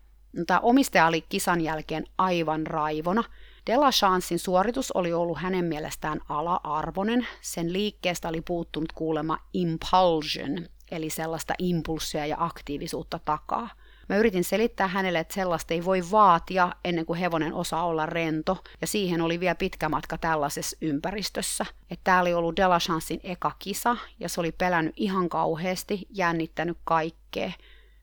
[0.46, 3.24] Tämä omistaja oli kisan jälkeen aivan raivona,
[3.68, 7.26] Delachansin suoritus oli ollut hänen mielestään ala-arvoinen.
[7.40, 13.68] Sen liikkeestä oli puuttunut kuulema impulsion, eli sellaista impulssia ja aktiivisuutta takaa.
[14.08, 18.56] Mä yritin selittää hänelle, että sellaista ei voi vaatia ennen kuin hevonen osaa olla rento,
[18.80, 21.66] ja siihen oli vielä pitkä matka tällaisessa ympäristössä.
[21.90, 27.52] Että tämä oli ollut Delachansin eka kisa, ja se oli pelännyt ihan kauheasti, jännittänyt kaikkea.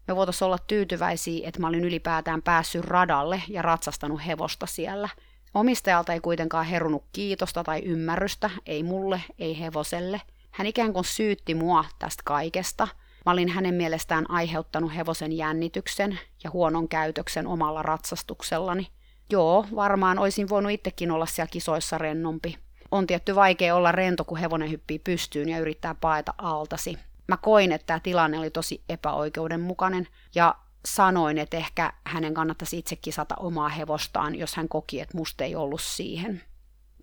[0.08, 5.10] Me voitaisiin olla tyytyväisiä, että mä olin ylipäätään päässyt radalle ja ratsastanut hevosta siellä–
[5.56, 10.22] Omistajalta ei kuitenkaan herunut kiitosta tai ymmärrystä, ei mulle, ei hevoselle.
[10.52, 12.88] Hän ikään kuin syytti mua tästä kaikesta.
[13.26, 18.88] Mä olin hänen mielestään aiheuttanut hevosen jännityksen ja huonon käytöksen omalla ratsastuksellani.
[19.30, 22.58] Joo, varmaan olisin voinut itsekin olla siellä kisoissa rennompi.
[22.92, 26.98] On tietty vaikea olla rento, kun hevonen hyppii pystyyn ja yrittää paeta altasi.
[27.28, 32.96] Mä koin, että tämä tilanne oli tosi epäoikeudenmukainen ja sanoin, että ehkä hänen kannattaisi itse
[32.96, 36.44] kisata omaa hevostaan, jos hän koki, että musta ei ollut siihen.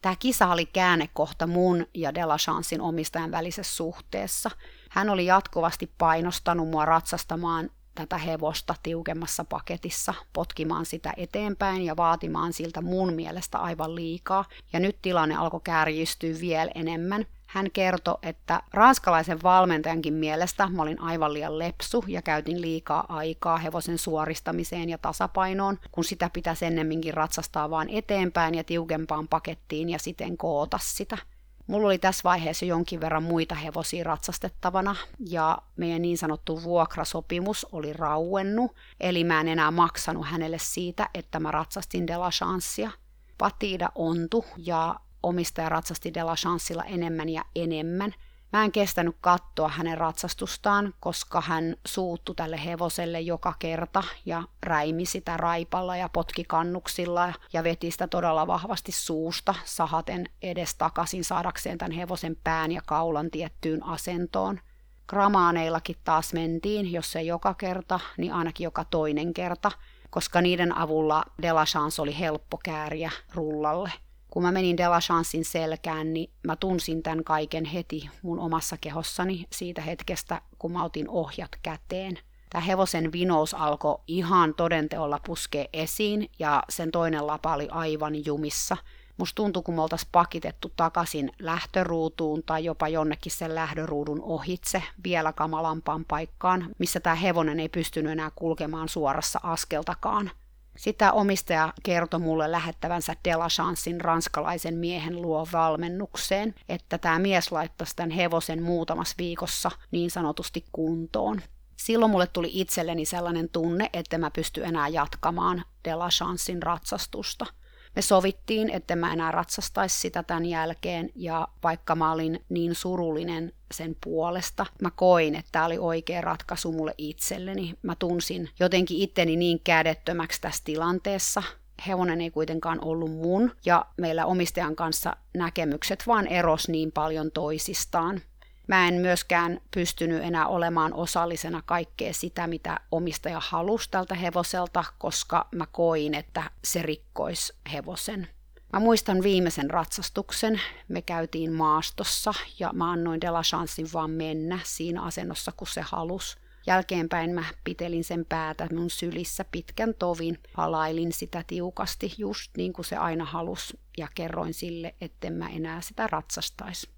[0.03, 4.51] Tämä kisa oli käännekohta mun ja Delachansin omistajan välisessä suhteessa.
[4.91, 12.53] Hän oli jatkuvasti painostanut mua ratsastamaan tätä hevosta tiukemmassa paketissa, potkimaan sitä eteenpäin ja vaatimaan
[12.53, 14.45] siltä mun mielestä aivan liikaa.
[14.73, 17.27] Ja nyt tilanne alkoi kärjistyä vielä enemmän.
[17.53, 23.57] Hän kertoi, että ranskalaisen valmentajankin mielestä mä olin aivan liian lepsu ja käytin liikaa aikaa
[23.57, 29.99] hevosen suoristamiseen ja tasapainoon, kun sitä pitäisi ennemminkin ratsastaa vaan eteenpäin ja tiukempaan pakettiin ja
[29.99, 31.19] siten koota sitä.
[31.67, 34.97] Mulla oli tässä vaiheessa jonkin verran muita hevosia ratsastettavana
[35.29, 41.41] ja meidän niin sanottu vuokrasopimus oli rauennut, eli mä en enää maksanut hänelle siitä, että
[41.41, 42.91] mä ratsastin De La Chancea.
[43.39, 48.15] Patida ontu ja omistaja ratsasti De La enemmän ja enemmän–
[48.53, 55.07] Mä en kestänyt katsoa hänen ratsastustaan, koska hän suuttu tälle hevoselle joka kerta ja räimi
[55.07, 61.79] sitä raipalla ja potki kannuksilla ja veti sitä todella vahvasti suusta sahaten edes takaisin saadakseen
[61.79, 64.61] tämän hevosen pään ja kaulan tiettyyn asentoon.
[65.09, 69.71] Gramaaneillakin taas mentiin, jos ei joka kerta, niin ainakin joka toinen kerta,
[70.11, 73.93] koska niiden avulla Delachance oli helppo kääriä rullalle–
[74.33, 79.83] kun mä menin Delachansin selkään, niin mä tunsin tämän kaiken heti mun omassa kehossani siitä
[79.83, 82.19] hetkestä, kun mä otin ohjat käteen.
[82.51, 88.77] Tämä hevosen vinous alkoi ihan todenteolla puskea esiin ja sen toinen lapa oli aivan jumissa.
[89.17, 95.33] Musta tuntui, kun me oltaisiin pakitettu takaisin lähtöruutuun tai jopa jonnekin sen lähdöruudun ohitse vielä
[95.33, 100.31] kamalampaan paikkaan, missä tämä hevonen ei pystynyt enää kulkemaan suorassa askeltakaan–
[100.77, 108.11] sitä omistaja kertoi mulle lähettävänsä Delachansin ranskalaisen miehen luo valmennukseen, että tämä mies laittaisi tämän
[108.11, 111.43] hevosen muutamassa viikossa niin sanotusti kuntoon.
[111.77, 117.47] Silloin mulle tuli itselleni sellainen tunne, että mä pysty enää jatkamaan Delachansin ratsastusta–
[117.97, 123.53] me sovittiin, että mä enää ratsastaisi sitä tämän jälkeen, ja vaikka mä olin niin surullinen
[123.75, 127.75] sen puolesta, mä koin, että tämä oli oikea ratkaisu mulle itselleni.
[127.83, 131.43] Mä tunsin jotenkin itteni niin kädettömäksi tässä tilanteessa,
[131.87, 138.21] hevonen ei kuitenkaan ollut mun, ja meillä omistajan kanssa näkemykset vaan eros niin paljon toisistaan.
[138.69, 145.49] Mä en myöskään pystynyt enää olemaan osallisena kaikkea sitä, mitä omistaja halusi tältä hevoselta, koska
[145.55, 148.29] mä koin, että se rikkoisi hevosen.
[148.73, 150.61] Mä muistan viimeisen ratsastuksen.
[150.89, 156.39] Me käytiin maastossa ja mä annoin Delachansin vaan mennä siinä asennossa, kun se halus.
[156.67, 162.87] Jälkeenpäin mä pitelin sen päätä mun sylissä pitkän tovin, halailin sitä tiukasti just niin kuin
[162.87, 166.89] se aina halus ja kerroin sille, etten mä enää sitä ratsastaisi.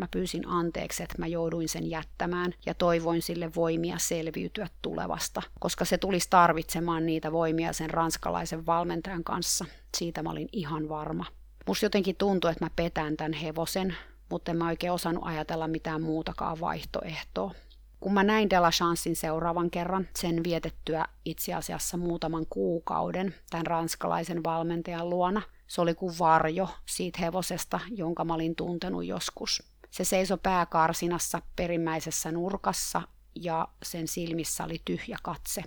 [0.00, 5.84] Mä pyysin anteeksi, että mä jouduin sen jättämään ja toivoin sille voimia selviytyä tulevasta, koska
[5.84, 9.64] se tulisi tarvitsemaan niitä voimia sen ranskalaisen valmentajan kanssa.
[9.96, 11.26] Siitä mä olin ihan varma.
[11.66, 13.96] Musta jotenkin tuntui, että mä petän tämän hevosen,
[14.30, 17.54] mutta en mä oikein osannut ajatella mitään muutakaan vaihtoehtoa.
[18.00, 25.10] Kun mä näin Delachansin seuraavan kerran, sen vietettyä itse asiassa muutaman kuukauden tämän ranskalaisen valmentajan
[25.10, 29.62] luona, se oli kuin varjo siitä hevosesta, jonka mä olin tuntenut joskus.
[29.90, 33.02] Se seisoi pääkarsinassa perimmäisessä nurkassa
[33.34, 35.62] ja sen silmissä oli tyhjä katse.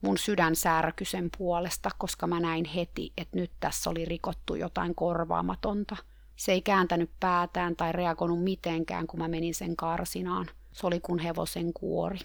[0.00, 4.94] Mun sydän särky sen puolesta, koska mä näin heti, että nyt tässä oli rikottu jotain
[4.94, 5.96] korvaamatonta.
[6.36, 10.46] Se ei kääntänyt päätään tai reagoinut mitenkään, kun mä menin sen karsinaan.
[10.72, 12.18] Se oli kuin hevosen kuori.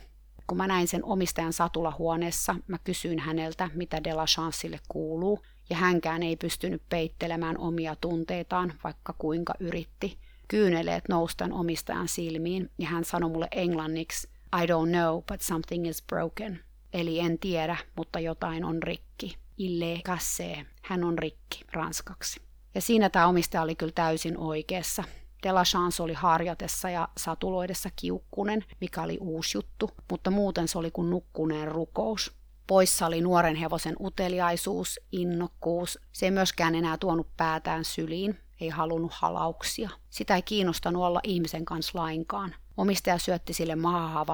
[0.48, 5.76] Kun mä näin sen omistajan satulahuoneessa, mä kysyin häneltä, mitä De La Chancelle kuuluu, ja
[5.76, 13.06] hänkään ei pystynyt peittelemään omia tunteitaan, vaikka kuinka yritti kyyneleet nousten omistajan silmiin ja hän
[13.06, 16.60] sanoi mulle englanniksi I don't know, but something is broken.
[16.94, 19.38] Eli en tiedä, mutta jotain on rikki.
[19.58, 22.42] Ille casse, hän on rikki ranskaksi.
[22.76, 25.04] Ja siinä tämä omistaja oli kyllä täysin oikeassa.
[25.44, 30.78] De La Chance oli harjatessa ja satuloidessa kiukkunen, mikä oli uusi juttu, mutta muuten se
[30.78, 32.38] oli kuin nukkuneen rukous.
[32.68, 36.00] Poissa oli nuoren hevosen uteliaisuus, innokkuus.
[36.12, 39.90] Se ei myöskään enää tuonut päätään syliin, ei halunnut halauksia.
[40.10, 42.56] Sitä ei kiinnostanut olla ihmisen kanssa lainkaan.
[42.78, 43.78] Omistaja syötti sille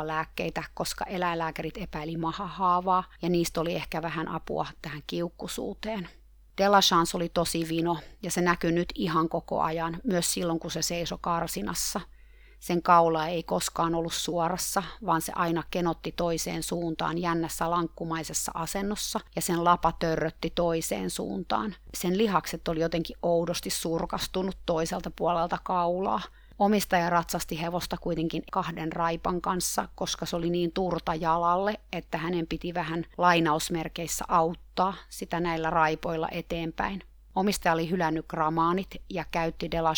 [0.03, 6.09] lääkkeitä, koska eläinlääkärit epäili mahahaavaa ja niistä oli ehkä vähän apua tähän kiukkusuuteen.
[6.57, 10.81] Delachance oli tosi vino ja se näkyi nyt ihan koko ajan, myös silloin kun se
[10.81, 12.01] seisoi karsinassa–
[12.63, 19.19] sen kaula ei koskaan ollut suorassa, vaan se aina kenotti toiseen suuntaan jännässä lankkumaisessa asennossa
[19.35, 21.75] ja sen lapa törrötti toiseen suuntaan.
[21.93, 26.21] Sen lihakset oli jotenkin oudosti surkastunut toiselta puolelta kaulaa.
[26.59, 32.47] Omistaja ratsasti hevosta kuitenkin kahden raipan kanssa, koska se oli niin turta jalalle, että hänen
[32.47, 37.03] piti vähän lainausmerkeissä auttaa sitä näillä raipoilla eteenpäin.
[37.35, 39.93] Omistaja oli hylännyt gramaanit ja käytti De La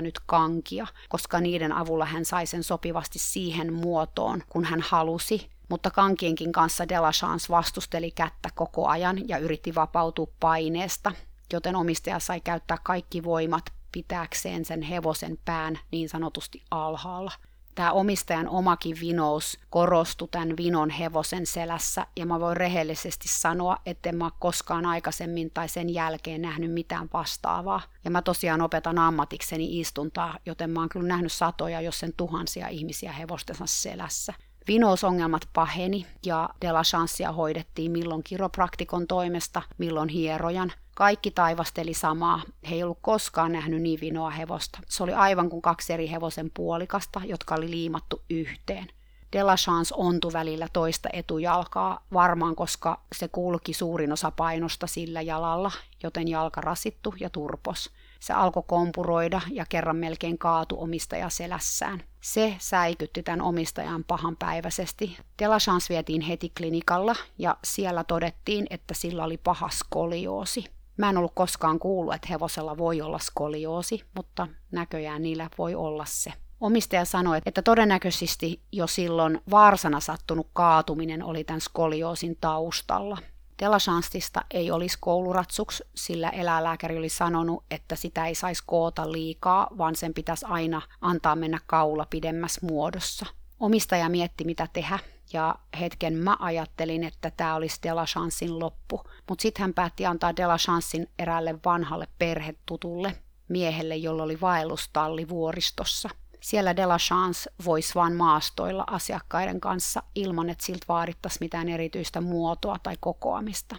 [0.00, 5.90] nyt kankia, koska niiden avulla hän sai sen sopivasti siihen muotoon, kun hän halusi, mutta
[5.90, 11.12] kankienkin kanssa De La Chance vastusteli kättä koko ajan ja yritti vapautua paineesta,
[11.52, 17.32] joten omistaja sai käyttää kaikki voimat pitääkseen sen hevosen pään niin sanotusti alhaalla.
[17.74, 24.08] Tämä omistajan omakin vinous korostui tämän vinon hevosen selässä, ja mä voin rehellisesti sanoa, että
[24.08, 27.80] en mä koskaan aikaisemmin tai sen jälkeen nähnyt mitään vastaavaa.
[28.04, 32.68] Ja mä tosiaan opetan ammatikseni istuntaa, joten mä oon kyllä nähnyt satoja, jos sen tuhansia
[32.68, 34.34] ihmisiä hevostensa selässä.
[34.68, 40.72] Vinousongelmat paheni ja Delachancea hoidettiin milloin kiropraktikon toimesta, milloin hierojan.
[40.94, 42.42] Kaikki taivasteli samaa.
[42.70, 44.78] He ei ollut koskaan nähnyt niin vinoa hevosta.
[44.88, 48.88] Se oli aivan kuin kaksi eri hevosen puolikasta, jotka oli liimattu yhteen.
[49.32, 55.72] Delachance ontui välillä toista etujalkaa, varmaan koska se kulki suurin osa painosta sillä jalalla,
[56.02, 57.90] joten jalka rasittu ja turpos.
[58.22, 62.02] Se alkoi kompuroida ja kerran melkein kaatu omistaja selässään.
[62.20, 65.16] Se säikytti tämän omistajan pahanpäiväisesti.
[65.38, 70.64] Delachance vietiin heti klinikalla ja siellä todettiin, että sillä oli paha skolioosi.
[70.96, 76.04] Mä en ollut koskaan kuullut, että hevosella voi olla skolioosi, mutta näköjään niillä voi olla
[76.06, 76.32] se.
[76.60, 83.18] Omistaja sanoi, että todennäköisesti jo silloin varsana sattunut kaatuminen oli tämän skolioosin taustalla.
[83.62, 89.96] Delachansista ei olisi kouluratsuksi, sillä eläinlääkäri oli sanonut, että sitä ei saisi koota liikaa, vaan
[89.96, 93.26] sen pitäisi aina antaa mennä kaula pidemmässä muodossa.
[93.60, 94.98] Omistaja mietti, mitä tehdä,
[95.32, 101.08] ja hetken mä ajattelin, että tämä olisi Delachansin loppu, mutta sitten hän päätti antaa Delachansin
[101.18, 103.16] eräälle vanhalle perhetutulle
[103.48, 106.08] miehelle, jolla oli vaellustalli vuoristossa–
[106.42, 112.20] siellä De La Chance voisi vain maastoilla asiakkaiden kanssa ilman, että siltä vaadittaisi mitään erityistä
[112.20, 113.76] muotoa tai kokoamista.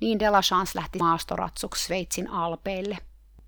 [0.00, 2.98] Niin De La Chance lähti maastoratsuksi Sveitsin alpeille.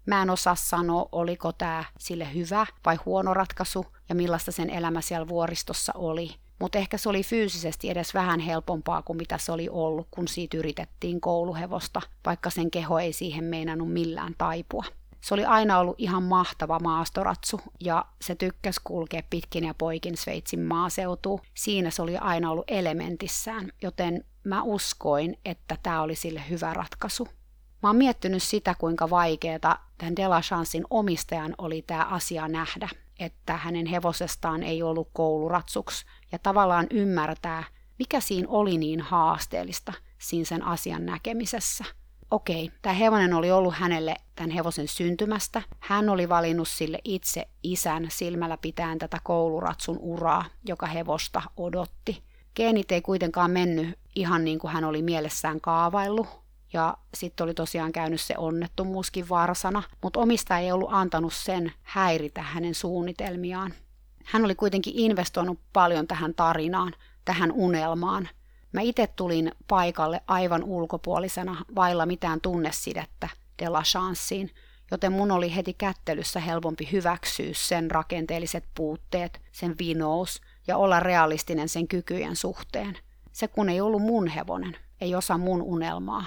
[0.06, 5.00] Mä en osaa sanoa, oliko tämä sille hyvä vai huono ratkaisu ja millaista sen elämä
[5.00, 9.68] siellä vuoristossa oli, mutta ehkä se oli fyysisesti edes vähän helpompaa kuin mitä se oli
[9.68, 14.84] ollut, kun siitä yritettiin kouluhevosta, vaikka sen keho ei siihen meinannut millään taipua.
[15.20, 20.60] Se oli aina ollut ihan mahtava maastoratsu ja se tykkäsi kulkea pitkin ja poikin Sveitsin
[20.60, 21.40] maaseutu.
[21.54, 27.28] Siinä se oli aina ollut elementissään, joten mä uskoin, että tämä oli sille hyvä ratkaisu.
[27.82, 32.88] Mä oon miettinyt sitä, kuinka vaikeeta tämän Delachansin omistajan oli tämä asia nähdä,
[33.20, 37.64] että hänen hevosestaan ei ollut kouluratsuksi ja tavallaan ymmärtää,
[37.98, 41.84] mikä siinä oli niin haasteellista siinä sen asian näkemisessä–
[42.30, 45.62] okei, tämä hevonen oli ollut hänelle tämän hevosen syntymästä.
[45.80, 52.22] Hän oli valinnut sille itse isän silmällä pitäen tätä kouluratsun uraa, joka hevosta odotti.
[52.56, 56.28] Geenit ei kuitenkaan mennyt ihan niin kuin hän oli mielessään kaavaillut,
[56.72, 62.42] ja sitten oli tosiaan käynyt se onnettomuuskin varsana, mutta omistaja ei ollut antanut sen häiritä
[62.42, 63.74] hänen suunnitelmiaan.
[64.24, 66.92] Hän oli kuitenkin investoinut paljon tähän tarinaan,
[67.24, 68.28] tähän unelmaan,
[68.72, 73.28] Mä itse tulin paikalle aivan ulkopuolisena, vailla mitään tunnesidettä
[73.62, 74.50] de la Chanceen,
[74.90, 81.68] joten mun oli heti kättelyssä helpompi hyväksyä sen rakenteelliset puutteet, sen vinous ja olla realistinen
[81.68, 82.98] sen kykyjen suhteen.
[83.32, 86.24] Se kun ei ollut mun hevonen, ei osa mun unelmaa.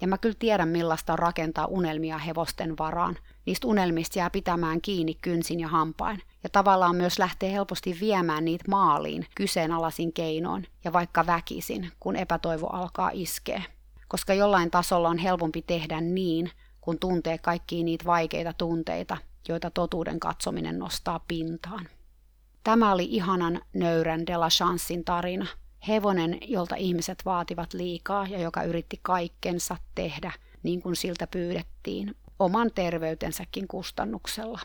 [0.00, 3.16] Ja mä kyllä tiedän millaista on rakentaa unelmia hevosten varaan.
[3.46, 8.64] Niistä unelmista jää pitämään kiinni kynsin ja hampain ja tavallaan myös lähtee helposti viemään niitä
[8.68, 13.62] maaliin kyseenalaisin keinoin ja vaikka väkisin, kun epätoivo alkaa iskeä.
[14.08, 16.50] Koska jollain tasolla on helpompi tehdä niin,
[16.80, 19.16] kun tuntee kaikkia niitä vaikeita tunteita,
[19.48, 21.88] joita totuuden katsominen nostaa pintaan.
[22.64, 25.46] Tämä oli ihanan nöyrän de la Chancein tarina.
[25.88, 32.70] Hevonen, jolta ihmiset vaativat liikaa ja joka yritti kaikkensa tehdä niin kuin siltä pyydettiin, oman
[32.74, 34.60] terveytensäkin kustannuksella.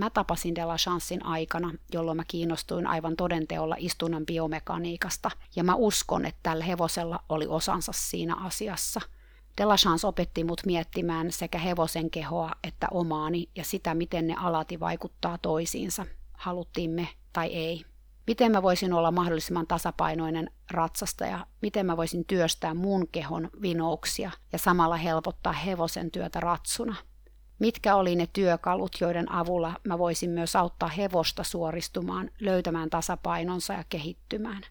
[0.00, 5.74] Mä tapasin De La Chancein aikana, jolloin mä kiinnostuin aivan todenteolla istunnan biomekaniikasta, ja mä
[5.74, 9.00] uskon, että tällä hevosella oli osansa siinä asiassa.
[9.58, 14.34] De La Chance opetti mut miettimään sekä hevosen kehoa että omaani ja sitä, miten ne
[14.34, 17.84] alati vaikuttaa toisiinsa, haluttiin me tai ei.
[18.26, 24.58] Miten mä voisin olla mahdollisimman tasapainoinen ratsastaja, miten mä voisin työstää mun kehon vinouksia ja
[24.58, 26.96] samalla helpottaa hevosen työtä ratsuna–
[27.60, 33.84] mitkä oli ne työkalut, joiden avulla mä voisin myös auttaa hevosta suoristumaan, löytämään tasapainonsa ja
[33.88, 34.62] kehittymään.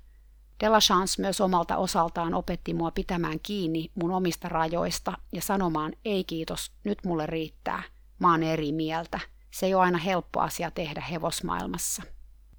[0.60, 6.72] Delachance myös omalta osaltaan opetti mua pitämään kiinni mun omista rajoista ja sanomaan ei kiitos,
[6.84, 7.84] nyt mulle riittää,
[8.20, 9.20] mä oon eri mieltä.
[9.52, 12.04] Se ei ole aina helppo asia tehdä hevosmaailmassa.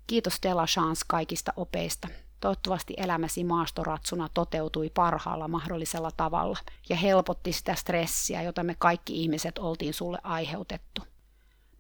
[0.07, 2.09] Kiitos Delachance kaikista opeista.
[2.41, 9.59] Toivottavasti elämäsi maastoratsuna toteutui parhaalla mahdollisella tavalla ja helpotti sitä stressiä, jota me kaikki ihmiset
[9.59, 11.03] oltiin sulle aiheutettu.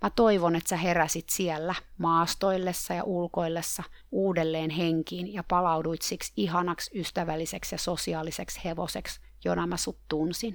[0.02, 3.82] Mä toivon, että sä heräsit siellä maastoillessa ja ulkoillessa
[4.12, 10.54] uudelleen henkiin ja palauduit siksi ihanaksi, ystävälliseksi ja sosiaaliseksi hevoseksi, jona mä sut tunsin.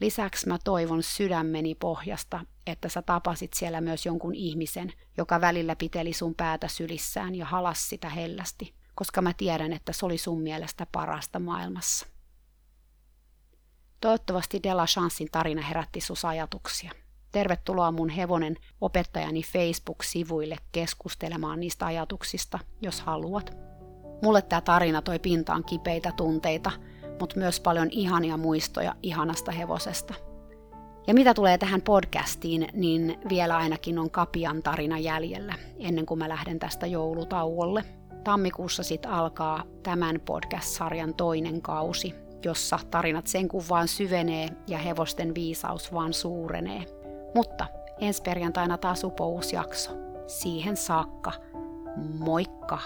[0.00, 6.12] Lisäksi mä toivon sydämeni pohjasta, että sä tapasit siellä myös jonkun ihmisen, joka välillä piteli
[6.12, 10.86] sun päätä sylissään ja halas sitä hellästi, koska mä tiedän, että se oli sun mielestä
[10.92, 12.06] parasta maailmassa.
[14.00, 16.92] Toivottavasti Della Chancein tarina herätti sus ajatuksia.
[17.32, 23.56] Tervetuloa mun hevonen opettajani Facebook-sivuille keskustelemaan niistä ajatuksista, jos haluat.
[24.22, 26.70] Mulle tämä tarina toi pintaan kipeitä tunteita,
[27.20, 30.14] mutta myös paljon ihania muistoja ihanasta hevosesta.
[31.06, 36.28] Ja mitä tulee tähän podcastiin, niin vielä ainakin on Kapian tarina jäljellä, ennen kuin mä
[36.28, 37.84] lähden tästä joulutauolle.
[38.24, 42.14] Tammikuussa sitten alkaa tämän podcast-sarjan toinen kausi,
[42.44, 46.84] jossa tarinat sen kun vaan syvenee ja hevosten viisaus vaan suurenee.
[47.34, 47.66] Mutta
[47.98, 49.90] ensi perjantaina taas upo uusi jakso.
[50.26, 51.32] Siihen saakka,
[52.18, 52.78] moikka!